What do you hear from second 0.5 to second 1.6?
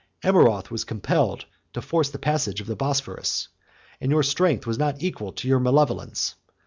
was compelled